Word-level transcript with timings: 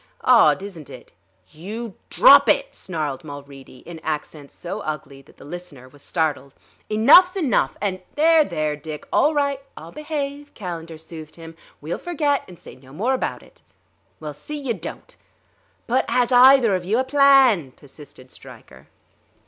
Odd, 0.21 0.63
isn't 0.63 0.89
it?" 0.89 1.11
"You 1.51 1.93
drop 2.09 2.49
it!" 2.49 2.73
snarled 2.73 3.23
Mulready, 3.23 3.83
in 3.85 3.99
accents 3.99 4.51
so 4.51 4.79
ugly 4.79 5.21
that 5.21 5.37
the 5.37 5.45
listener 5.45 5.87
was 5.87 6.01
startled. 6.01 6.55
"Enough's 6.89 7.35
enough 7.35 7.77
and" 7.79 8.01
"There, 8.15 8.43
there, 8.43 8.75
Dick! 8.75 9.07
All 9.13 9.35
right; 9.35 9.61
I'll 9.77 9.91
behave," 9.91 10.55
Calendar 10.55 10.97
soothed 10.97 11.35
him. 11.35 11.55
"We'll 11.81 11.99
forget 11.99 12.43
and 12.47 12.57
say 12.57 12.73
no 12.75 12.93
more 12.93 13.13
about 13.13 13.43
it." 13.43 13.61
"Well, 14.19 14.33
see 14.33 14.57
you 14.57 14.73
don't." 14.73 15.15
"But 15.85 16.05
'as 16.09 16.31
either 16.31 16.73
of 16.73 16.83
you 16.83 16.97
a 16.97 17.03
plan?" 17.03 17.69
persisted 17.71 18.31
Stryker. 18.31 18.87